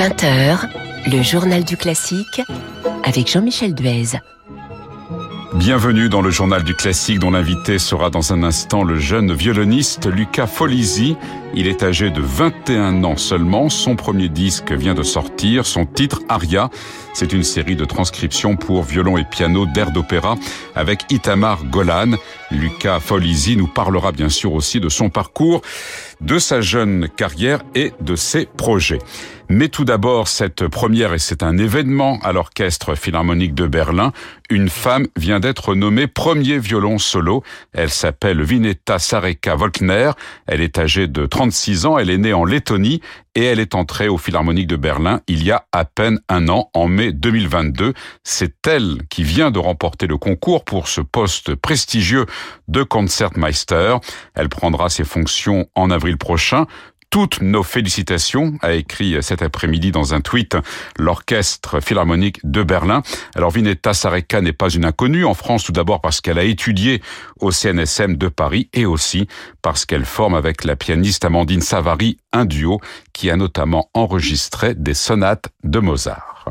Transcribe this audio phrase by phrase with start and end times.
[0.00, 0.66] 20h,
[1.12, 2.40] le journal du classique
[3.04, 4.18] avec Jean-Michel Duez.
[5.56, 10.06] Bienvenue dans le journal du classique dont l'invité sera dans un instant le jeune violoniste
[10.06, 11.18] Luca Folisi.
[11.52, 13.68] Il est âgé de 21 ans seulement.
[13.68, 15.66] Son premier disque vient de sortir.
[15.66, 16.70] Son titre Aria.
[17.12, 20.36] C'est une série de transcriptions pour violon et piano d'air d'opéra
[20.74, 22.12] avec Itamar Golan.
[22.50, 25.60] Luca Folisi nous parlera bien sûr aussi de son parcours,
[26.22, 29.00] de sa jeune carrière et de ses projets.
[29.52, 34.12] Mais tout d'abord, cette première, et c'est un événement à l'Orchestre Philharmonique de Berlin,
[34.48, 37.42] une femme vient d'être nommée premier violon solo.
[37.72, 40.12] Elle s'appelle Vineta Sareka Volkner.
[40.46, 41.98] Elle est âgée de 36 ans.
[41.98, 43.00] Elle est née en Lettonie
[43.34, 46.68] et elle est entrée au Philharmonique de Berlin il y a à peine un an,
[46.74, 47.94] en mai 2022.
[48.24, 52.26] C'est elle qui vient de remporter le concours pour ce poste prestigieux
[52.68, 53.96] de Concertmeister.
[54.34, 56.66] Elle prendra ses fonctions en avril prochain
[57.10, 60.56] toutes nos félicitations, a écrit cet après-midi dans un tweet
[60.96, 63.02] l'Orchestre Philharmonique de Berlin.
[63.34, 67.02] Alors Vineta Sareka n'est pas une inconnue en France, tout d'abord parce qu'elle a étudié
[67.40, 69.26] au CNSM de Paris et aussi
[69.60, 72.80] parce qu'elle forme avec la pianiste Amandine Savary un duo
[73.12, 76.44] qui a notamment enregistré des sonates de Mozart.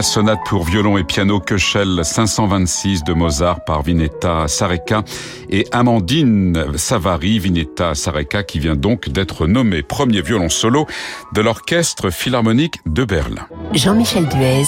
[0.00, 5.04] La sonate pour violon et piano Köchel 526 de Mozart par Vineta Sareka
[5.50, 10.86] et Amandine Savary, Vineta Sareka qui vient donc d'être nommé premier violon solo
[11.34, 13.46] de l'Orchestre Philharmonique de Berlin.
[13.74, 14.64] Jean-Michel Duez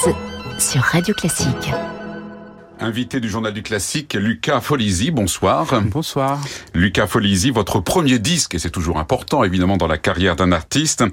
[0.59, 1.73] sur Radio Classique.
[2.83, 5.81] Invité du journal du classique, Lucas Folisi, bonsoir.
[5.85, 6.41] Bonsoir.
[6.75, 11.05] Lucas Folisi, votre premier disque, et c'est toujours important évidemment dans la carrière d'un artiste,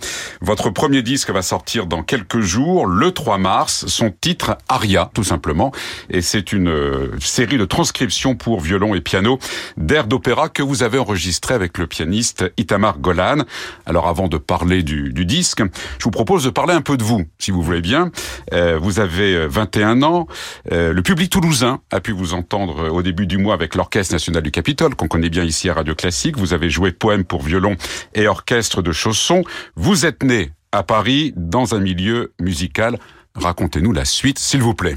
[0.42, 5.24] votre premier disque va sortir dans quelques jours, le 3 mars, son titre Aria, tout
[5.24, 5.72] simplement,
[6.10, 9.38] et c'est une euh, série de transcriptions pour violon et piano
[9.78, 13.44] d'airs d'opéra que vous avez enregistré avec le pianiste Itamar Golan.
[13.86, 15.62] Alors avant de parler du, du, disque,
[16.00, 18.10] je vous propose de parler un peu de vous, si vous voulez bien.
[18.54, 20.26] Euh, vous avez 21 ans,
[20.72, 24.44] euh, le public toulousain a pu vous entendre au début du mois avec l'Orchestre national
[24.44, 26.38] du Capitole, qu'on connaît bien ici à Radio Classique.
[26.38, 27.76] Vous avez joué poème pour violon
[28.14, 29.44] et orchestre de chaussons.
[29.76, 33.00] Vous êtes né à Paris dans un milieu musical.
[33.36, 34.96] Racontez-nous la suite, s'il vous plaît.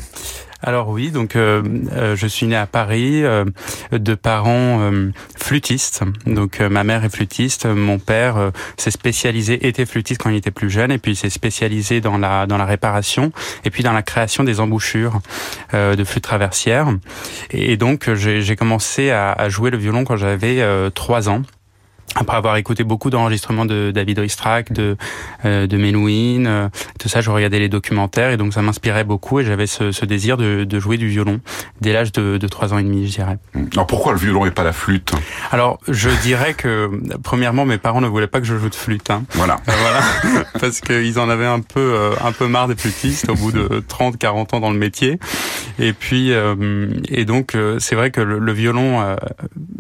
[0.64, 1.60] Alors oui, donc euh,
[1.92, 3.44] euh, je suis né à Paris euh,
[3.90, 6.04] de parents euh, flûtistes.
[6.24, 10.52] Donc euh, ma mère est flûtiste, mon père s'est spécialisé était flûtiste quand il était
[10.52, 13.32] plus jeune et puis il s'est spécialisé dans la dans la réparation
[13.64, 15.20] et puis dans la création des embouchures
[15.72, 16.88] de flûtes traversières.
[17.50, 21.42] Et, donc j'ai commencé à, à, jouer le violon quand j'avais trois ans
[22.14, 24.97] après avoir écouté beaucoup d'enregistrements de David Oistrakh, de
[25.44, 26.69] euh, de Melouin, euh,
[26.99, 30.05] tout ça, je regardais les documentaires et donc ça m'inspirait beaucoup et j'avais ce, ce,
[30.05, 31.41] désir de, de, jouer du violon
[31.81, 33.38] dès l'âge de, de 3 ans et demi, je dirais.
[33.73, 35.12] Alors pourquoi le violon et pas la flûte?
[35.50, 36.91] Alors je dirais que
[37.23, 39.11] premièrement mes parents ne voulaient pas que je joue de flûte.
[39.11, 39.25] Hein.
[39.35, 39.56] Voilà.
[39.69, 43.35] Euh, voilà, parce qu'ils en avaient un peu euh, un peu marre des flûtistes au
[43.35, 45.19] bout de 30 40 ans dans le métier.
[45.79, 49.17] Et puis euh, et donc c'est vrai que le, le violon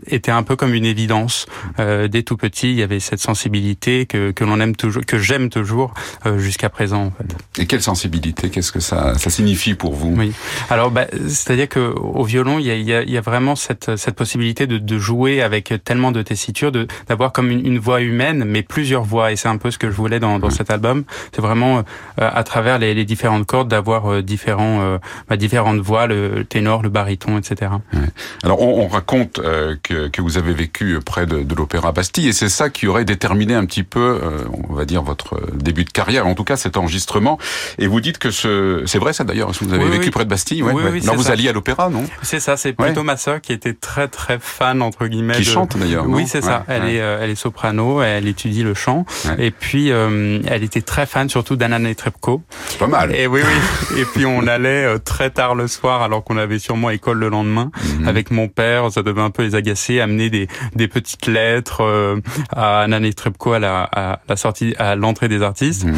[0.06, 1.46] était un peu comme une évidence
[1.78, 5.18] dès dès tout petit, il y avait cette sensibilité que, que l'on aime toujours, que
[5.18, 5.92] j'aime toujours
[6.36, 7.06] jusqu'à présent.
[7.06, 7.62] En fait.
[7.62, 10.14] Et quelle sensibilité Qu'est-ce que ça, ça signifie pour vous?
[10.16, 10.32] Oui.
[10.70, 13.20] Alors, bah, c'est-à-dire que au violon, il y a, il y a, il y a
[13.20, 16.70] vraiment cette, cette possibilité de, de, jouer avec tellement de tessiture,
[17.08, 19.32] d'avoir comme une, une, voix humaine, mais plusieurs voix.
[19.32, 21.04] Et c'est un peu ce que je voulais dans, dans cet album.
[21.34, 21.82] C'est vraiment
[22.18, 24.98] à travers les, les différentes cordes d'avoir différents,
[25.28, 27.72] bah, différentes voix, le ténor, le baryton, etc.
[27.92, 28.00] Ouais.
[28.44, 29.40] Alors, on, on raconte
[29.82, 31.92] que, que vous avez vécu près de, de l'Opéra
[32.28, 34.20] Et c'est ça qui aurait déterminé un petit peu,
[34.68, 37.38] on va dire, votre début de carrière, en tout cas cet enregistrement.
[37.78, 40.10] Et vous dites que ce, c'est vrai ça d'ailleurs, vous avez oui, vécu oui.
[40.10, 41.32] près de Bastille, ouais, oui, oui, non, vous ça.
[41.32, 42.04] alliez à l'opéra, non?
[42.22, 45.34] C'est ça, c'est plutôt ma sœur qui était très très fan entre guillemets.
[45.34, 45.44] Qui de...
[45.46, 46.04] chante d'ailleurs.
[46.08, 46.64] Oui, c'est ça.
[46.68, 49.04] Elle est, euh, elle est soprano, elle étudie le chant,
[49.38, 52.42] et puis euh, elle était très fan surtout d'Anna Netrebko.
[52.68, 53.14] C'est pas mal.
[53.14, 54.00] Et oui, oui.
[54.00, 57.28] et puis on allait euh, très tard le soir, alors qu'on avait sûrement école le
[57.28, 58.08] lendemain, Mhm.
[58.08, 58.90] avec mon père.
[58.92, 62.20] Ça devait un peu les agacer, amener des, des petites lettres euh,
[62.56, 65.84] à Netrebko à la, à la sortie, à l'entrée des artistes.
[65.84, 65.94] Mhm.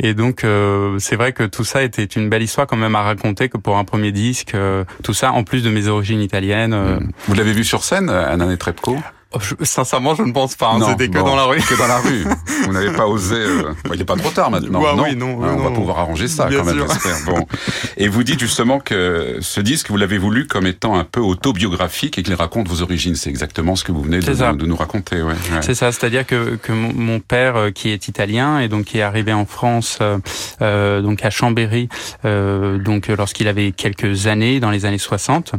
[0.00, 3.02] Et donc euh, c'est vrai que tout ça était une belle histoire quand même à
[3.02, 6.72] raconter que pour un premier disque, euh, tout ça en plus de mes origines italiennes.
[6.74, 6.98] euh,
[7.28, 9.02] Vous l'avez vu sur scène, Anna Netrebko Oh,
[9.40, 10.70] je- sincèrement, je ne pense pas.
[10.70, 10.78] hein.
[10.78, 11.58] Non, C'était que bon, dans la rue.
[11.60, 12.24] Que dans la rue.
[12.66, 13.34] Vous n'avez pas osé.
[13.36, 14.80] euh, bon, il n'est pas trop tard maintenant.
[14.80, 15.72] Ouais, non, oui, non, oui, on va non.
[15.74, 16.86] pouvoir arranger ça Bien quand même.
[17.26, 17.46] Bon.
[17.96, 22.18] Et vous dites justement que ce disque, vous l'avez voulu comme étant un peu autobiographique
[22.18, 23.14] et qu'il raconte vos origines.
[23.14, 25.16] C'est exactement ce que vous venez de, nous raconter.
[25.22, 25.62] Ouais, ouais.
[25.62, 28.98] C'est ça, c'est-à-dire que, que mon, mon père, euh, qui est italien et donc qui
[28.98, 30.18] est arrivé en France, euh,
[30.62, 31.88] euh, donc à Chambéry,
[32.24, 35.52] euh, donc euh, lorsqu'il avait quelques années, dans les années 60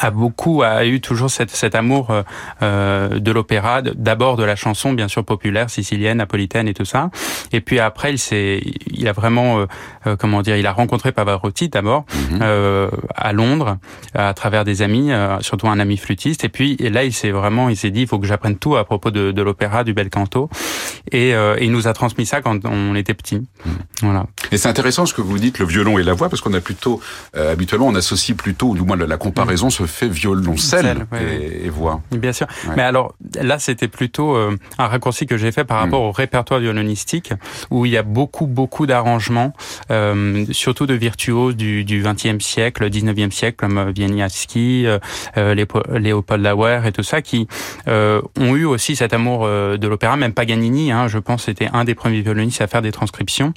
[0.00, 2.22] a beaucoup a eu toujours cette, cet amour euh,
[2.62, 7.10] euh, de l'opéra, d'abord de la chanson bien sûr populaire sicilienne, napolitaine et tout ça,
[7.52, 9.66] et puis après il s'est, il a vraiment euh,
[10.06, 12.38] euh, comment dire, il a rencontré Pavarotti d'abord Mhm.
[12.42, 13.78] euh, à Londres
[14.14, 17.30] à travers des amis, euh, surtout un ami flûtiste, et puis et là il s'est
[17.30, 19.92] vraiment, il s'est dit il faut que j'apprenne tout à propos de, de l'opéra, du
[19.94, 20.48] bel canto,
[21.12, 23.42] et, euh, et il nous a transmis ça quand on était petit,
[24.02, 24.26] voilà.
[24.52, 26.60] Et c'est intéressant ce que vous dites, le violon et la voix, parce qu'on a
[26.60, 27.00] plutôt,
[27.36, 29.16] euh, habituellement, on associe plutôt, ou du moins la, la
[29.70, 32.00] se fait violoncelle et, et voix.
[32.10, 32.46] Bien sûr.
[32.68, 32.74] Ouais.
[32.76, 36.60] Mais alors là, c'était plutôt euh, un raccourci que j'ai fait par rapport au répertoire
[36.60, 37.32] violonistique,
[37.70, 39.52] où il y a beaucoup, beaucoup d'arrangements,
[39.90, 44.98] euh, surtout de virtuoses du, du 20e siècle, 19e siècle, comme euh, Wieniawski, euh,
[45.36, 47.46] euh, Léopold Lauer et tout ça, qui
[47.88, 50.16] euh, ont eu aussi cet amour euh, de l'opéra.
[50.16, 53.52] Même Paganini, hein, je pense, était un des premiers violonistes à faire des transcriptions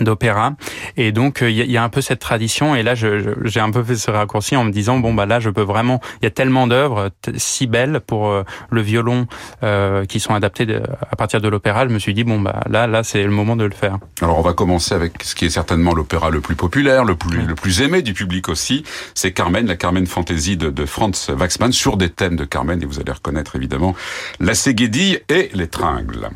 [0.00, 0.54] d'opéra.
[0.96, 2.74] Et donc euh, il y, a- il y a un peu cette tradition.
[2.74, 5.50] Et là j'ai un peu fait ce raccourci en me disant bon bah là je
[5.50, 9.26] peux vraiment il y a tellement d'œuvres si belles pour euh, le violon
[9.62, 10.66] euh, qui sont adaptées
[11.10, 11.86] à partir de l'opéra.
[11.88, 13.98] Je me suis dit bon bah là là c'est le moment de le faire.
[14.22, 17.42] Alors on va commencer avec ce qui est certainement l'opéra le plus populaire, le plus,
[17.42, 18.84] le plus aimé du public aussi.
[19.14, 22.82] C'est Carmen, la Carmen Fantasy de, de Franz Waxman sur des thèmes de Carmen.
[22.82, 23.94] Et vous allez reconnaître évidemment
[24.40, 26.28] la Ségédille et les tringles.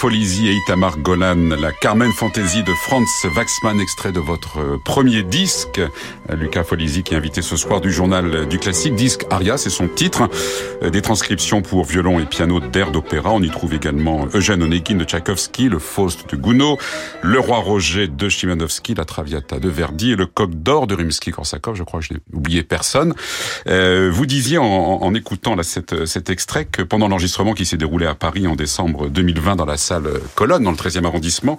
[0.00, 5.22] Folisi et Itamar Golan, la Carmen Fantasy de Franz Waxman, extrait de votre euh, premier
[5.22, 5.80] disque.
[6.30, 9.88] Lucas Folisi qui est invité ce soir du journal du classique, disque Aria, c'est son
[9.88, 10.30] titre.
[10.82, 13.30] Euh, des transcriptions pour violon et piano d'air d'opéra.
[13.30, 16.78] On y trouve également Eugène Onegin de Tchaïkovski, le Faust de Gounod,
[17.22, 21.74] le Roi Roger de Chimanovski, la Traviata de Verdi et le Coq d'or de Rimsky-Korsakov.
[21.74, 23.14] Je crois que je n'ai oublié personne.
[23.66, 28.14] Euh, vous disiez en, écoutant là, cet, extrait que pendant l'enregistrement qui s'est déroulé à
[28.14, 31.56] Paris en décembre 2000, 2020 dans la salle Colonne, dans le 13e arrondissement,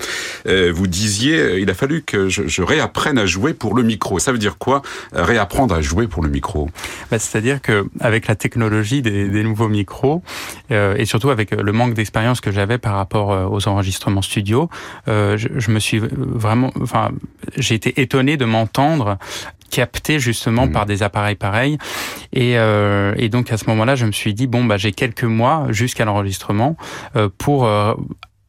[0.48, 3.84] euh, vous disiez, euh, il a fallu que je, je, réapprenne à jouer pour le
[3.84, 4.20] micro.
[4.20, 4.82] Ça veut dire quoi,
[5.16, 6.70] euh, réapprendre à jouer pour le micro?
[7.10, 10.24] Bah, C'est-à-dire que avec la technologie des, des nouveaux micros,
[10.72, 14.70] euh, et surtout avec le manque d'expérience que j'avais par rapport aux enregistrements studio,
[15.10, 17.12] euh, je, je, me suis vraiment, enfin,
[17.58, 19.18] j'ai été étonné de m'entendre
[19.72, 20.72] capté justement mmh.
[20.72, 21.78] par des appareils pareils.
[22.34, 25.24] Et, euh, et donc à ce moment-là, je me suis dit bon bah j'ai quelques
[25.24, 26.76] mois jusqu'à l'enregistrement
[27.16, 27.94] euh, pour euh,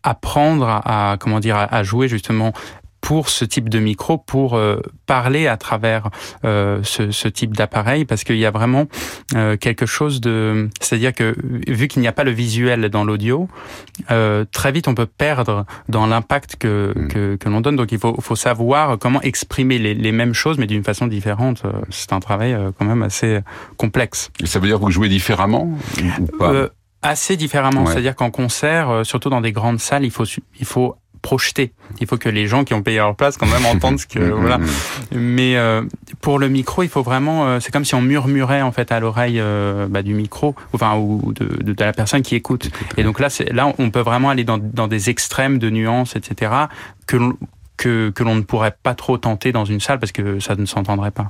[0.03, 2.53] apprendre à, à, comment dire à jouer justement
[3.03, 6.09] pour ce type de micro, pour euh, parler à travers
[6.45, 8.87] euh, ce, ce, type d'appareil, parce qu'il y a vraiment
[9.35, 10.71] euh, quelque chose de...
[10.81, 11.35] C'est-à-dire que
[11.67, 13.49] vu qu'il n'y a pas le visuel dans l'audio,
[14.13, 17.09] euh, très vite on peut perdre dans l'impact que, mm.
[17.09, 17.77] que, que l'on donne.
[17.77, 21.65] Donc il faut, faut savoir comment exprimer les, les mêmes choses, mais d'une façon différente.
[21.91, 23.41] C'est un travail euh, quand même assez
[23.79, 24.31] complexe.
[24.41, 25.77] Et ça veut dire que vous jouez différemment
[26.21, 26.53] ou pas?
[26.53, 26.69] Euh,
[27.05, 27.91] Assez différemment, ouais.
[27.91, 30.23] c'est-à-dire qu'en concert, surtout dans des grandes salles, il faut
[30.61, 31.73] il faut projeter.
[32.01, 34.19] Il faut que les gens qui ont payé leur place quand même entendent ce que
[34.19, 34.59] voilà.
[35.13, 35.83] Mais euh,
[36.21, 37.47] pour le micro, il faut vraiment.
[37.47, 40.97] Euh, c'est comme si on murmurait en fait à l'oreille euh, bah, du micro, enfin
[40.97, 42.71] ou de, de, de, la personne qui écoute.
[42.97, 46.53] Et donc là, là, on peut vraiment aller dans, dans des extrêmes de nuances, etc.
[47.07, 47.17] Que
[47.83, 50.67] que, que l'on ne pourrait pas trop tenter dans une salle parce que ça ne
[50.67, 51.27] s'entendrait pas.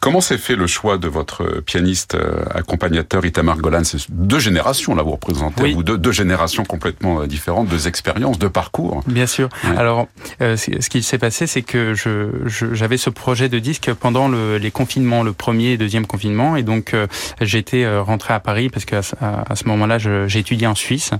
[0.00, 3.84] Comment s'est fait le choix de votre pianiste euh, accompagnateur Itamar Golan?
[3.84, 5.74] C'est deux générations là vous représentez, oui.
[5.74, 9.02] vous deux, deux générations complètement euh, différentes, deux expériences, deux parcours.
[9.06, 9.48] Bien sûr.
[9.64, 9.76] Ouais.
[9.76, 10.08] Alors
[10.40, 12.30] euh, ce qui s'est passé, c'est que je,
[12.72, 16.62] j'avais ce projet de disque pendant le, les confinements, le premier et deuxième confinement, et
[16.62, 17.06] donc euh,
[17.40, 19.98] j'étais rentré à Paris parce qu'à à, à ce moment-là,
[20.34, 21.10] étudié en Suisse,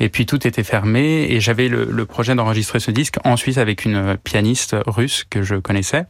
[0.00, 3.58] et puis tout était fermé, et j'avais le, le projet d'enregistrer ce disque en Suisse
[3.58, 6.04] avec une pianiste russe que je connaissais.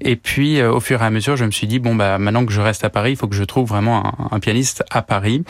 [0.00, 2.46] Et puis, euh, au fur et à mesure, je me suis dit, bon, bah, maintenant
[2.46, 5.02] que je reste à Paris, il faut que je trouve vraiment un, un pianiste à
[5.02, 5.44] Paris.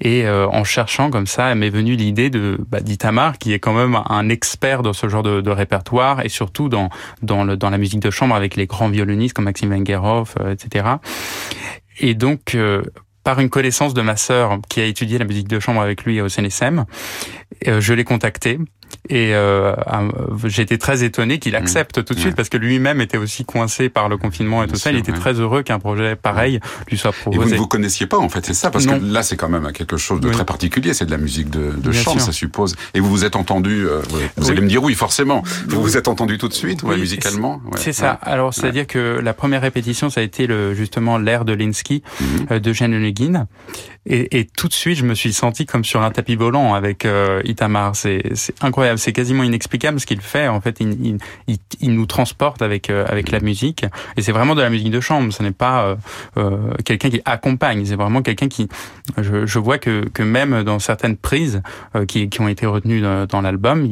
[0.00, 3.72] Et euh, en cherchant comme ça, m'est venue l'idée de bah, d'Itamar, qui est quand
[3.72, 6.90] même un expert dans ce genre de, de répertoire et surtout dans,
[7.22, 10.52] dans, le, dans la musique de chambre avec les grands violonistes comme Maxime Vengerov, euh,
[10.52, 10.86] etc.
[11.98, 12.82] Et donc, euh,
[13.24, 16.20] par une connaissance de ma sœur qui a étudié la musique de chambre avec lui
[16.20, 16.84] au CNSM,
[17.64, 18.58] je l'ai contacté
[19.08, 19.72] et euh,
[20.44, 21.56] j'étais très étonné qu'il mmh.
[21.56, 22.02] accepte mmh.
[22.02, 22.36] tout de suite ouais.
[22.36, 24.90] parce que lui-même était aussi coincé par le confinement et Bien tout ça.
[24.90, 25.18] Il était ouais.
[25.18, 26.58] très heureux qu'un projet pareil
[26.90, 27.40] lui soit proposé.
[27.40, 28.98] Et vous ne vous connaissiez pas en fait, c'est ça Parce non.
[28.98, 30.34] que là, c'est quand même quelque chose de oui.
[30.34, 30.92] très particulier.
[30.92, 32.74] C'est de la musique de, de chambre, ça suppose.
[32.94, 33.86] Et vous vous êtes entendu.
[33.86, 34.50] Euh, vous oui.
[34.50, 35.42] allez me dire oui, forcément.
[35.68, 37.60] Vous vous êtes entendu tout de suite, musicalement.
[37.76, 38.18] C'est ça.
[38.22, 42.24] Alors, c'est-à-dire que la première répétition, ça a été le, justement l'air de Linsky mmh.
[42.50, 43.46] euh, de Jeanne Onegin.
[44.08, 47.04] Et, et, tout de suite, je me suis senti comme sur un tapis volant avec
[47.04, 47.96] euh, Itamar.
[47.96, 48.22] C'est
[48.60, 50.46] incroyable, c'est quasiment inexplicable ce qu'il fait.
[50.46, 53.84] En fait, il, il, il, nous transporte avec euh, avec la musique.
[54.16, 55.32] Et c'est vraiment de la musique de chambre.
[55.32, 55.96] Ce n'est pas euh,
[56.36, 57.84] euh quelqu'un qui accompagne.
[57.84, 58.68] C'est vraiment quelqu'un qui.
[59.18, 61.62] Je, je, vois que que même dans certaines prises
[61.96, 63.88] euh, qui, qui ont été retenues dans, dans l'album,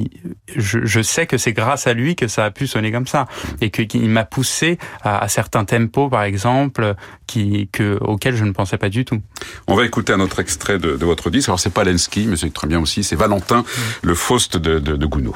[0.54, 3.26] je, je, sais que c'est grâce à lui que ça a pu sonner comme ça
[3.60, 6.94] et que qu'il m'a poussé à, à, certains tempos, par exemple,
[7.26, 9.20] qui que auxquels je ne pensais pas du tout.
[9.66, 11.48] On va écouter un autre extrait de, votre disque.
[11.48, 11.84] Alors c'est pas
[12.26, 13.04] mais c'est très bien aussi.
[13.04, 13.64] C'est Valentin,
[14.02, 15.34] le Faust de, de, de Gounod.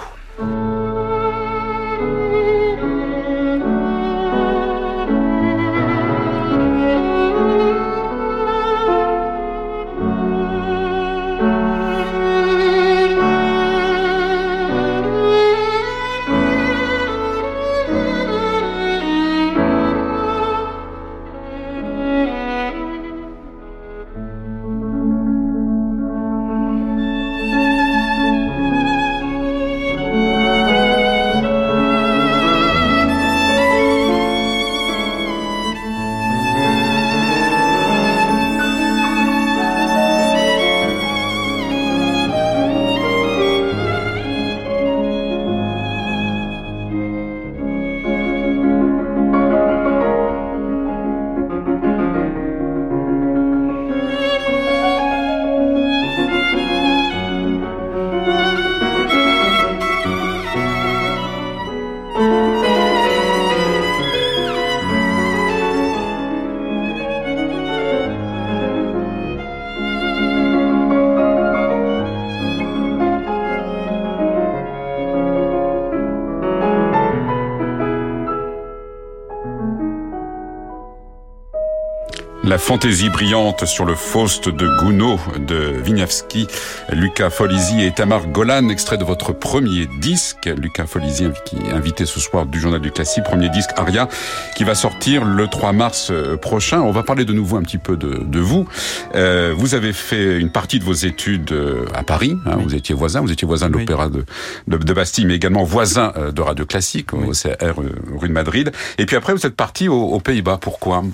[82.58, 86.48] La fantaisie brillante sur le Faust de Gounod de Wieniawski,
[86.92, 90.46] Lucas Folisi et Tamar Golan, extrait de votre premier disque.
[90.46, 91.28] Lucas Folisi,
[91.72, 94.08] invité ce soir du Journal du Classique, premier disque Aria,
[94.56, 96.80] qui va sortir le 3 mars euh, prochain.
[96.80, 98.66] On va parler de nouveau un petit peu de, de vous.
[99.14, 102.36] Euh, vous avez fait une partie de vos études euh, à Paris.
[102.44, 104.24] Hein, Vous étiez voisin, vous étiez voisin de l'Opéra de,
[104.66, 107.78] de, de, Bastille, mais également voisin euh, de Radio Classique au CR
[108.18, 108.72] rue de Madrid.
[108.98, 110.58] Et puis après, vous êtes parti aux, aux Pays-Bas.
[110.60, 111.04] Pourquoi?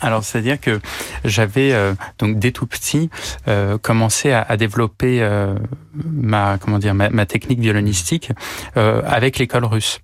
[0.00, 0.80] Alors, c'est-à-dire que
[1.24, 3.08] j'avais euh, donc dès tout petit
[3.48, 5.54] euh, commencé à, à développer euh,
[5.94, 8.30] ma comment dire ma, ma technique violonistique
[8.76, 10.00] euh, avec l'école russe.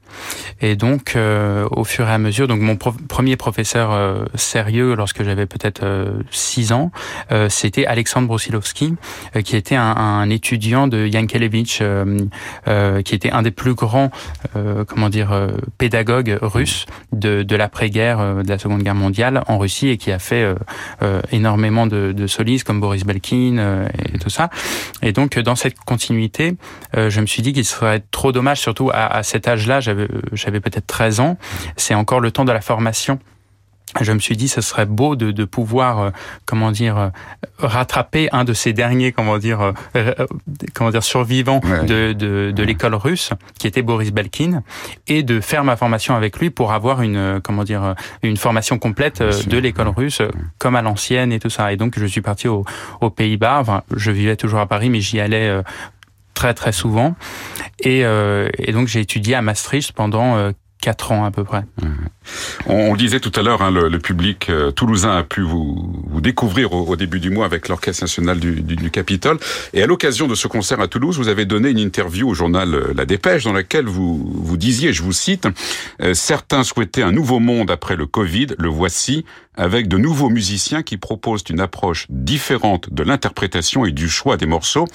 [0.60, 5.46] Et donc, euh, au fur et à mesure, donc mon premier professeur sérieux lorsque j'avais
[5.46, 5.82] peut-être
[6.30, 6.90] 6 ans,
[7.48, 8.94] c'était Alexandre Brusilovski,
[9.44, 11.82] qui était un, un, étudiant de Yankelevitch,
[13.04, 14.10] qui était un des plus grands
[14.86, 15.48] comment dire
[15.78, 20.18] pédagogues russes de, de l'après-guerre de la Seconde Guerre mondiale en Russie et qui a
[20.18, 20.54] fait euh,
[21.02, 24.50] euh, énormément de, de, comme Boris Belkin euh, et tout ça.
[25.02, 26.56] Et donc dans cette continuité,
[26.94, 31.20] je me suis dit qu'il serait trop dommage, surtout à, cet âge-là, j'avais peut-être 13
[31.20, 31.38] ans,
[31.76, 33.18] c'est encore le temps de la formation
[34.00, 36.10] je me suis dit ce serait beau de, de pouvoir euh,
[36.46, 37.08] comment dire euh,
[37.58, 40.14] rattraper un de ces derniers comment dire euh, euh
[40.74, 41.84] comment dire survivants ouais.
[41.84, 44.62] de, de, de l'école russe qui était Boris Belkin
[45.08, 49.22] et de faire ma formation avec lui pour avoir une comment dire une formation complète
[49.22, 50.22] de l'école russe
[50.58, 51.72] comme à l'ancienne et tout ça.
[51.72, 52.64] Et donc je suis parti au,
[53.00, 53.58] aux Pays-Bas.
[53.60, 55.62] Enfin je vivais toujours à Paris mais j'y allais
[56.34, 57.14] très très souvent.
[57.80, 61.62] Et, euh, et donc j'ai étudié à Maastricht pendant euh, quatre ans à peu près.
[62.66, 66.04] On, on disait tout à l'heure, hein, le, le, public euh, toulousain a pu vous,
[66.06, 69.38] vous découvrir au, au, début du mois avec l'Orchestre national du, du, du Capitole.
[69.72, 72.74] Et à l'occasion de ce concert à Toulouse, vous avez donné une interview au journal
[72.74, 75.48] euh, La Dépêche dans laquelle vous, vous disiez, je vous cite,
[76.00, 79.24] euh, Certains souhaitaient un nouveau monde après le Covid, le voici,
[79.54, 84.46] avec de nouveaux musiciens qui proposent une approche différente de l'interprétation et du choix des
[84.46, 84.86] morceaux.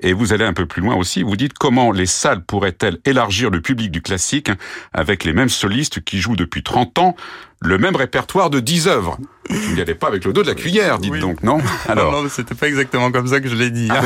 [0.00, 3.50] Et vous allez un peu plus loin aussi, vous dites comment les salles pourraient-elles élargir
[3.50, 4.50] le public du classique
[4.92, 7.14] avec les mêmes solistes qui jouent depuis 30 ans
[7.64, 9.18] le même répertoire de 10 œuvres.
[9.50, 11.20] Vous n'y allez pas avec le dos de la cuillère, dites oui.
[11.20, 13.88] donc, non Alors, non, non c'était pas exactement comme ça que je l'ai dit.
[13.90, 14.00] Ah,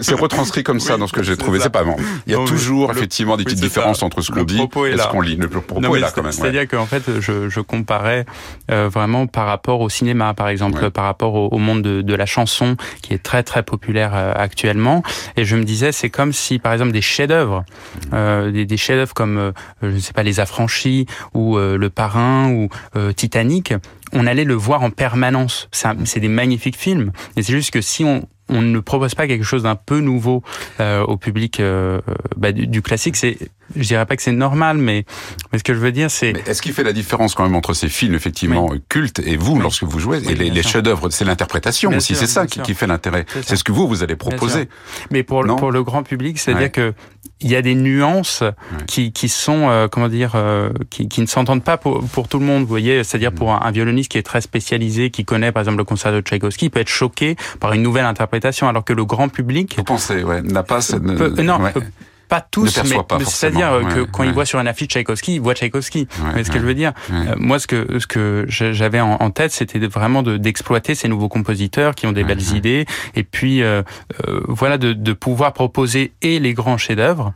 [0.00, 1.60] c'est retranscrit comme ça oui, dans ce que j'ai trouvé.
[1.60, 1.96] C'est pas bon.
[2.26, 4.06] Il y a non, toujours, effectivement, des petites différences ça.
[4.06, 5.36] entre ce qu'on dit et ce qu'on lit.
[5.36, 6.32] Le propos non, est là, quand même.
[6.32, 6.66] C'est-à-dire ouais.
[6.66, 8.24] qu'en fait, je, je comparais
[8.70, 10.90] euh, vraiment par rapport au cinéma, par exemple, ouais.
[10.90, 14.32] par rapport au, au monde de, de, la chanson, qui est très, très populaire euh,
[14.34, 15.02] actuellement.
[15.36, 18.14] Et je me disais, c'est comme si, par exemple, des chefs-d'œuvre, mmh.
[18.14, 21.90] euh, des, des chefs-d'œuvre comme, euh, je ne sais pas, Les Affranchis, ou euh, Le
[21.90, 23.74] Parrain, ou euh, Titanic,
[24.12, 25.68] on allait le voir en permanence.
[26.04, 27.12] C'est des magnifiques films.
[27.36, 30.42] Et c'est juste que si on, on ne propose pas quelque chose d'un peu nouveau
[30.80, 32.00] euh, au public euh,
[32.36, 33.38] bah, du, du, classique, c'est,
[33.76, 35.04] je dirais pas que c'est normal, mais,
[35.52, 36.34] mais ce que je veux dire, c'est.
[36.46, 38.82] Est-ce qu'il fait la différence quand même entre ces films effectivement oui.
[38.88, 39.62] cultes et vous oui.
[39.62, 42.74] lorsque vous jouez oui, et les, les chefs-d'œuvre, c'est l'interprétation aussi, c'est ça qui, qui,
[42.74, 43.24] fait l'intérêt.
[43.46, 44.68] C'est ce que vous vous allez proposer.
[45.10, 46.70] Mais pour le, pour le grand public, c'est-à-dire ouais.
[46.70, 46.94] que
[47.40, 48.42] il y a des nuances
[48.86, 52.38] qui, qui sont euh, comment dire euh, qui, qui ne s'entendent pas pour, pour tout
[52.38, 52.62] le monde.
[52.62, 55.78] Vous voyez, c'est-à-dire pour un, un, violoniste qui est très spécialisé, qui connaît par exemple
[55.78, 59.28] le concert de Tchaïkovski, peut être choqué par une nouvelle interprétation, alors que le grand
[59.28, 59.74] public.
[59.76, 61.02] Vous pensez, ouais, n'a pas cette.
[61.02, 61.60] Peut, non.
[61.60, 61.72] Ouais.
[61.72, 61.82] Peut,
[62.30, 64.28] pas tous, mais, mais c'est-à-dire ouais, que quand ouais.
[64.28, 66.06] il voit sur un affiche Tchaïkovski, il voit Tchaïkovski.
[66.22, 69.14] Ouais, mais ce que je veux dire, euh, moi, ce que ce que j'avais en,
[69.14, 73.24] en, tête, c'était vraiment d'exploiter de, ces nouveaux compositeurs qui ont des belles idées, et
[73.24, 73.82] puis euh,
[74.28, 77.34] euh, voilà, de, de pouvoir proposer et les grands chefs-d'œuvre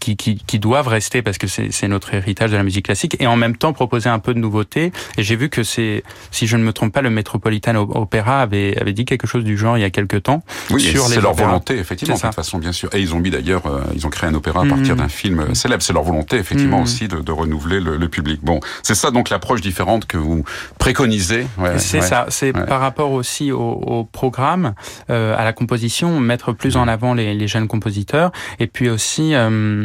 [0.00, 3.26] qui, qui, qui, doivent rester parce que c'est notre héritage de la musique classique et
[3.26, 4.92] en même temps proposer un peu de nouveauté.
[5.16, 8.78] Et j'ai vu que c'est, si je ne me trompe pas, le Metropolitan Opera avait,
[8.78, 10.42] avait dit quelque chose du genre il y a quelques temps.
[10.70, 12.90] Oui, c'est leur volonté, effectivement, de toute façon, bien sûr.
[12.94, 14.98] Et ils ont mis d'ailleurs, euh, ils ont créé un opéra à partir mmh.
[14.98, 15.54] d'un film mmh.
[15.54, 15.82] célèbre.
[15.82, 16.82] C'est leur volonté, effectivement, mmh.
[16.82, 18.40] aussi de, de renouveler le, le, public.
[18.42, 20.44] Bon, c'est ça donc l'approche différente que vous
[20.78, 21.46] préconisez.
[21.58, 22.26] Ouais, c'est ouais, ça.
[22.28, 22.66] C'est ouais.
[22.66, 24.74] par rapport aussi au, au programme,
[25.10, 29.34] euh, à la composition, mettre plus en avant les, les jeunes compositeurs et puis aussi
[29.34, 29.77] euh,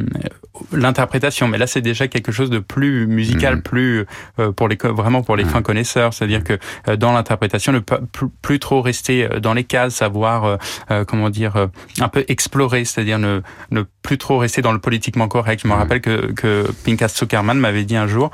[0.71, 1.47] l'interprétation.
[1.47, 3.62] Mais là, c'est déjà quelque chose de plus musical, mmh.
[3.62, 4.06] plus
[4.39, 5.49] euh, pour les vraiment pour les mmh.
[5.49, 6.13] fins connaisseurs.
[6.13, 9.95] C'est-à-dire que euh, dans l'interprétation, ne pas plus, plus, trop rester euh, dans les cases,
[9.95, 10.58] savoir euh,
[10.91, 11.67] euh, comment dire
[11.99, 15.62] un peu explorer, c'est-à-dire ne ne plus trop rester dans le politiquement correct.
[15.63, 15.77] Je me mmh.
[15.77, 18.32] rappelle que que Pinkas Zuckerman m'avait dit un jour,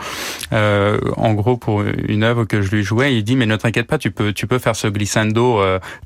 [0.51, 3.97] en gros pour une œuvre que je lui jouais, il dit mais ne t'inquiète pas,
[3.97, 5.61] tu peux tu peux faire ce glissando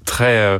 [0.05, 0.59] très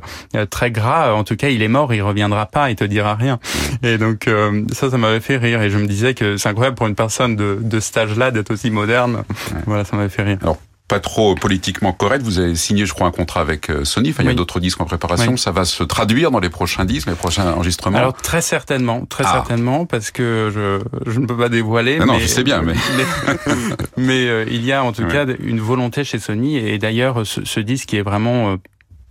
[0.50, 1.14] très gras.
[1.14, 3.40] En tout cas, il est mort, il reviendra pas, il te dira rien.
[3.84, 4.30] Et donc
[4.72, 7.36] ça, ça m'avait fait rire et je me disais que c'est incroyable pour une personne
[7.36, 9.18] de, de cet âge-là d'être aussi moderne.
[9.18, 9.62] Ouais.
[9.66, 10.38] Voilà, ça m'avait fait rire.
[10.42, 14.10] Alors, pas trop politiquement correct, vous avez signé, je crois, un contrat avec euh, Sony.
[14.10, 15.38] Enfin, il y a d'autres disques en préparation.
[15.38, 17.98] Ça va se traduire dans les prochains disques, les prochains enregistrements.
[17.98, 19.32] Alors très certainement, très ah.
[19.34, 22.00] certainement, parce que je, je ne peux pas dévoiler.
[22.02, 22.74] Ah non, je sais bien, mais
[23.98, 27.46] mais, euh, il y a en tout cas une volonté chez Sony, et d'ailleurs ce,
[27.46, 28.58] ce disque qui est vraiment euh,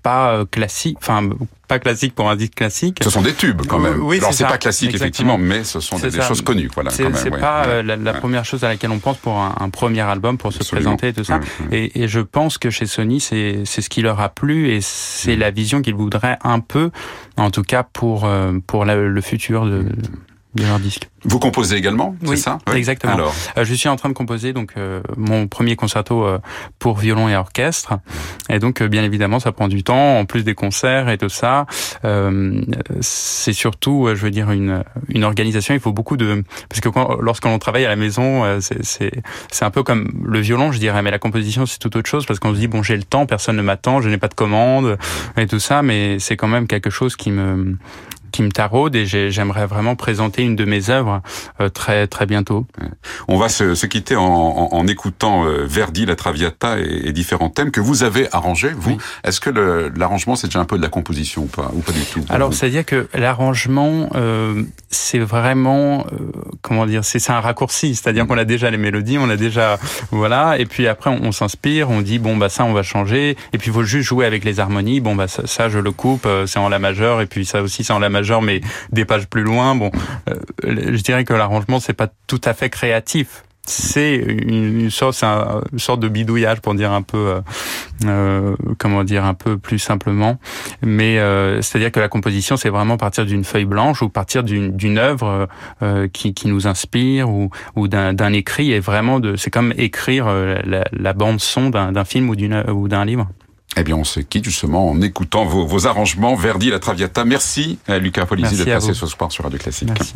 [0.02, 1.28] pas euh, classique, enfin
[1.68, 2.98] pas classique pour un disque classique.
[3.02, 4.02] Ce sont des tubes quand même.
[4.02, 6.70] Oui, Alors c'est pas classique effectivement, mais ce sont des, choses connues.
[6.74, 10.36] Voilà, c'est pas euh, la, première chose à laquelle on pense pour un, premier album,
[10.38, 11.40] pour se présenter et tout ça.
[11.70, 15.36] Et, et, je pense que chez Sony, c'est ce qui leur a plu et c'est
[15.36, 16.90] la vision qu'ils voudraient un peu,
[17.36, 19.86] en tout cas pour euh, pour le futur de
[20.54, 21.08] de leur disque.
[21.24, 22.58] Vous composez également, c'est ça?
[22.68, 23.14] Oui, exactement.
[23.14, 23.34] Alors.
[23.56, 26.38] Euh, je suis en train de composer donc euh, mon premier concerto euh,
[26.78, 27.94] pour violon et orchestre,
[28.50, 31.66] et donc bien évidemment ça prend du temps, en plus des concerts et tout ça.
[33.00, 35.74] c'est surtout, je veux dire, une une organisation.
[35.74, 39.12] Il faut beaucoup de parce que quand, lorsqu'on travaille à la maison, c'est
[39.50, 42.26] c'est un peu comme le violon, je dirais, mais la composition c'est tout autre chose
[42.26, 44.34] parce qu'on se dit bon j'ai le temps, personne ne m'attend, je n'ai pas de
[44.34, 44.98] commande
[45.36, 47.76] et tout ça, mais c'est quand même quelque chose qui me
[48.32, 51.20] qui me taraude et j'aimerais vraiment présenter une de mes œuvres
[51.60, 52.66] euh, très très bientôt.
[53.28, 57.12] On va se, se quitter en, en, en, écoutant euh, Verdi, la Traviata et, et,
[57.12, 58.72] différents thèmes que vous avez arrangés.
[58.74, 59.50] Vous, est-ce que
[59.96, 62.24] l'arrangement c'est déjà un peu de la composition ou pas, ou pas du tout?
[62.28, 66.16] Alors c'est-à-dire que l'arrangement euh, c'est vraiment euh,
[66.62, 69.78] comment dire, c'est un raccourci, c'est-à-dire qu'on a déjà les mélodies, on a déjà
[70.10, 73.58] voilà, et puis après on, s'inspire, on dit bon bah ça on va changer, et
[73.58, 75.00] puis il faut juste jouer avec les harmonies.
[75.00, 77.84] Bon bah ça, ça je le coupe, c'est en la majeure, et puis ça aussi
[77.84, 79.74] c'est en la majeure mais des pages plus loin.
[79.74, 79.90] Bon,
[80.28, 83.44] euh, je dirais que l'arrangement c'est pas tout à fait créatif.
[83.64, 87.40] C'est une, sorte, une sorte de bidouillage pour dire un peu, euh,
[88.06, 90.40] euh, comment dire, un peu plus simplement.
[90.82, 91.18] Mais
[91.62, 95.46] c'est-à-dire que la composition, c'est vraiment partir d'une feuille blanche ou partir d'une œuvre
[96.12, 98.72] qui, qui, nous inspire ou, ou d'un écrit.
[98.72, 103.28] Et vraiment, c'est comme écrire la, la bande son d'un film ou d'un livre.
[103.76, 106.34] Eh bien, on se quitte justement en écoutant vos, vos arrangements.
[106.34, 107.24] Verdi, la Traviata.
[107.24, 109.88] Merci à Lucas Polisi d'être passé ce soir sur Radio Classique.
[109.88, 110.14] Merci.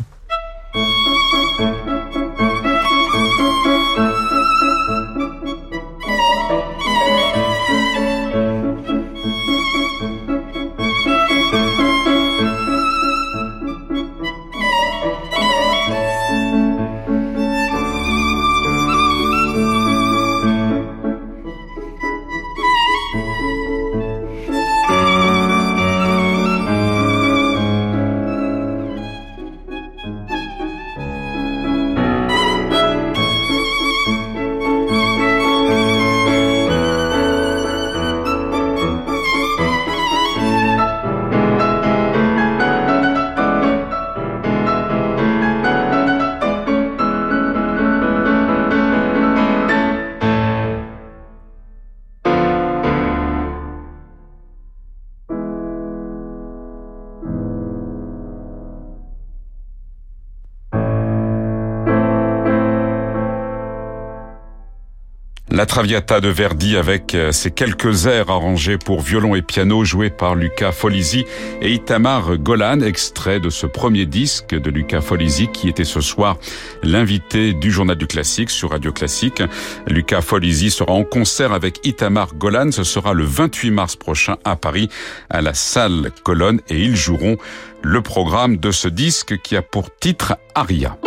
[65.57, 70.11] La Traviata de Verdi avec euh, ses quelques airs arrangés pour violon et piano joués
[70.11, 71.25] par Luca Folisi
[71.63, 76.37] et Itamar Golan, extrait de ce premier disque de Luca Folisi qui était ce soir
[76.83, 79.41] l'invité du journal du classique sur Radio Classique.
[79.87, 82.69] Luca Folisi sera en concert avec Itamar Golan.
[82.71, 84.89] Ce sera le 28 mars prochain à Paris
[85.31, 87.37] à la salle Colonne et ils joueront
[87.81, 90.99] le programme de ce disque qui a pour titre Aria.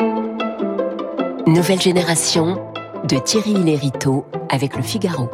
[1.47, 2.61] Nouvelle génération
[3.09, 5.31] de Thierry Lériteau avec le Figaro.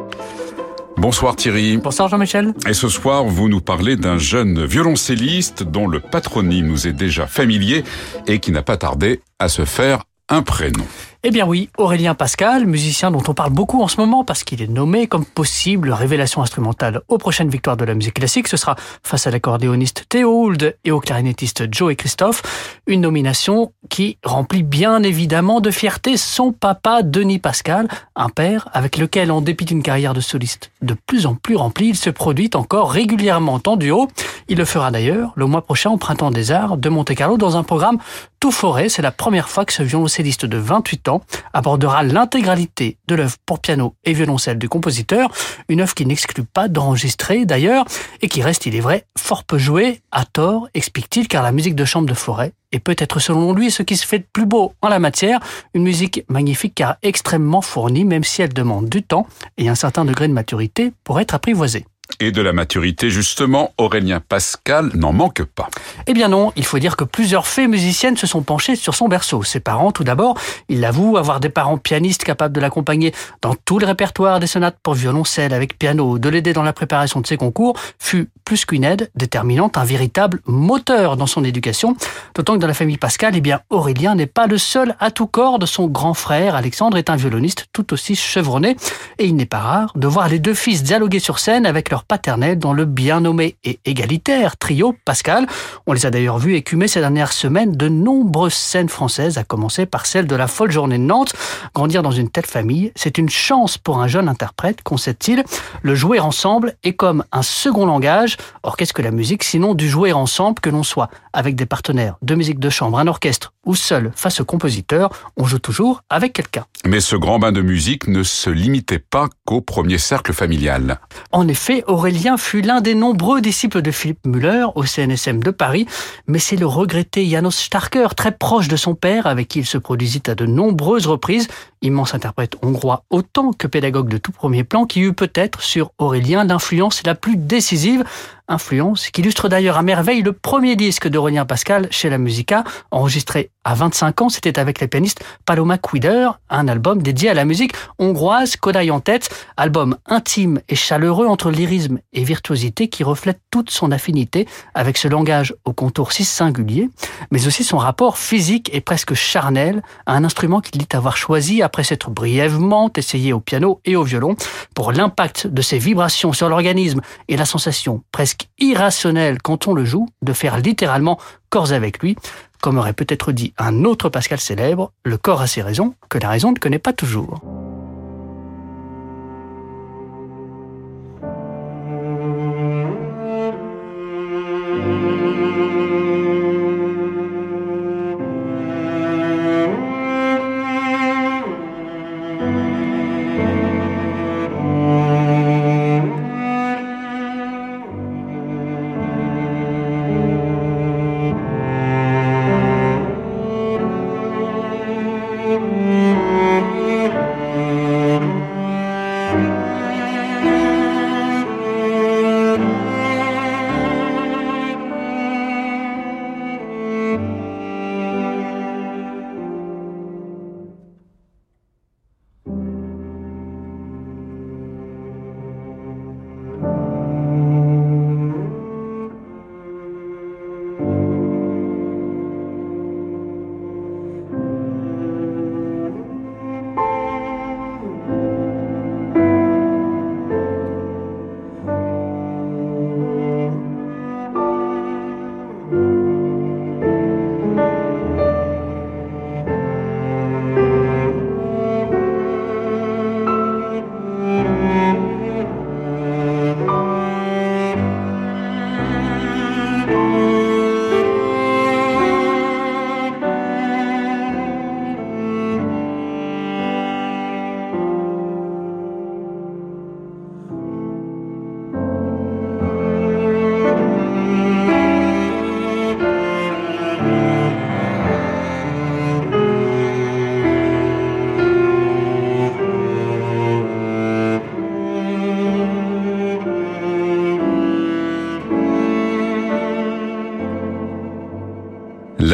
[0.97, 1.77] Bonsoir Thierry.
[1.77, 2.53] Bonsoir Jean-Michel.
[2.67, 7.27] Et ce soir, vous nous parlez d'un jeune violoncelliste dont le patronyme nous est déjà
[7.27, 7.83] familier
[8.25, 10.85] et qui n'a pas tardé à se faire un prénom.
[11.23, 14.61] Eh bien oui, Aurélien Pascal, musicien dont on parle beaucoup en ce moment parce qu'il
[14.61, 18.47] est nommé comme possible révélation instrumentale aux prochaines victoires de la musique classique.
[18.47, 22.43] Ce sera face à l'accordéoniste Théo Hould et au clarinettiste Joe et Christophe.
[22.85, 28.97] Une nomination qui remplit bien évidemment de fierté son papa Denis Pascal, un père avec
[28.97, 32.51] lequel, en dépit d'une carrière de soliste de plus en plus remplie, il se produit
[32.53, 34.07] encore régulièrement en duo.
[34.49, 37.63] Il le fera d'ailleurs le mois prochain au Printemps des Arts de Monte-Carlo dans un
[37.63, 37.97] programme
[38.39, 38.87] tout forêt.
[38.87, 41.16] C'est la première fois que ce violoncelliste de 28 ans
[41.53, 45.31] abordera l'intégralité de l'œuvre pour piano et violoncelle du compositeur,
[45.69, 47.85] une œuvre qui n'exclut pas d'enregistrer d'ailleurs
[48.21, 51.75] et qui reste, il est vrai, fort peu jouée, à tort, explique-t-il, car la musique
[51.75, 54.73] de chambre de forêt est peut-être selon lui ce qui se fait de plus beau
[54.81, 55.39] en la matière,
[55.73, 59.27] une musique magnifique car extrêmement fournie, même si elle demande du temps
[59.57, 61.85] et un certain degré de maturité pour être apprivoisée.
[62.19, 65.69] Et de la maturité, justement, Aurélien Pascal n'en manque pas.
[66.07, 69.07] Eh bien non, il faut dire que plusieurs fées musiciennes se sont penchées sur son
[69.07, 69.43] berceau.
[69.43, 73.77] Ses parents, tout d'abord, il avoue avoir des parents pianistes capables de l'accompagner dans tout
[73.77, 77.37] le répertoire des sonates pour violoncelle avec piano, de l'aider dans la préparation de ses
[77.37, 81.95] concours, fut plus qu'une aide déterminante, un véritable moteur dans son éducation.
[82.33, 85.27] D'autant que dans la famille Pascal, eh bien, Aurélien n'est pas le seul à tout
[85.27, 86.55] corps de son grand frère.
[86.55, 88.75] Alexandre est un violoniste tout aussi chevronné
[89.19, 91.96] et il n'est pas rare de voir les deux fils dialoguer sur scène avec leur
[92.03, 95.47] paternel dans le bien nommé et égalitaire trio Pascal.
[95.85, 99.85] On les a d'ailleurs vus écumer ces dernières semaines de nombreuses scènes françaises, à commencer
[99.85, 101.33] par celle de la folle journée de Nantes.
[101.73, 105.43] Grandir dans une telle famille, c'est une chance pour un jeune interprète, concède-t-il.
[105.81, 108.37] Le jouer ensemble est comme un second langage.
[108.63, 112.15] Or, qu'est-ce que la musique sinon du jouer ensemble que l'on soit avec des partenaires
[112.21, 116.33] de musique de chambre, un orchestre ou seul face au compositeur, on joue toujours avec
[116.33, 116.65] quelqu'un.
[116.85, 120.99] Mais ce grand bain de musique ne se limitait pas qu'au premier cercle familial.
[121.31, 125.87] En effet, Aurélien fut l'un des nombreux disciples de Philippe Müller au CNSM de Paris,
[126.27, 129.77] mais c'est le regretté Janos Starker, très proche de son père, avec qui il se
[129.77, 131.47] produisit à de nombreuses reprises,
[131.81, 136.43] immense interprète hongrois autant que pédagogue de tout premier plan, qui eut peut-être sur Aurélien
[136.43, 138.03] l'influence la plus décisive,
[138.47, 143.51] influence qui illustre d'ailleurs à merveille le premier disque d'Aurélien Pascal chez la Musica, enregistré
[143.63, 147.73] à 25 ans, c'était avec la pianiste Paloma Quider, un album dédié à la musique
[147.99, 153.69] hongroise, Kodai en tête, album intime et chaleureux entre lyrisme et virtuosité qui reflète toute
[153.69, 156.89] son affinité avec ce langage au contour si singulier,
[157.31, 161.61] mais aussi son rapport physique et presque charnel à un instrument qu'il dit avoir choisi
[161.61, 164.35] après s'être brièvement essayé au piano et au violon
[164.73, 169.85] pour l'impact de ses vibrations sur l'organisme et la sensation presque irrationnelle quand on le
[169.85, 171.19] joue de faire littéralement
[171.49, 172.15] corps avec lui.
[172.61, 176.29] Comme aurait peut-être dit un autre Pascal célèbre, le corps a ses raisons que la
[176.29, 177.39] raison ne connaît pas toujours.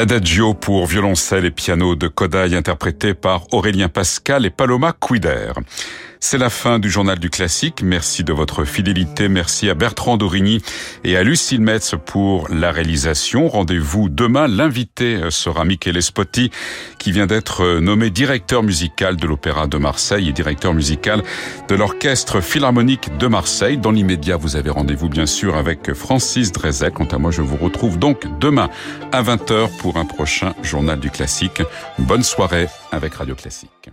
[0.03, 5.53] L'adagio pour violoncelle et piano de Kodai interprété par Aurélien Pascal et Paloma Quider.
[6.25, 7.81] C'est la fin du journal du classique.
[7.83, 9.27] Merci de votre fidélité.
[9.27, 10.61] Merci à Bertrand Dorigny
[11.03, 13.49] et à Lucille Metz pour la réalisation.
[13.49, 14.47] Rendez-vous demain.
[14.47, 16.49] L'invité sera Michele Spotti
[16.97, 21.23] qui vient d'être nommé directeur musical de l'Opéra de Marseille et directeur musical
[21.67, 23.77] de l'Orchestre Philharmonique de Marseille.
[23.77, 26.93] Dans l'immédiat, vous avez rendez-vous bien sûr avec Francis Drezel.
[26.93, 28.69] Quant à moi, je vous retrouve donc demain
[29.11, 31.61] à 20h pour un prochain journal du classique.
[31.99, 33.91] Bonne soirée avec Radio Classique.